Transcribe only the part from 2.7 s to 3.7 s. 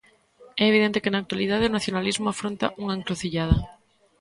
unha encrucillada.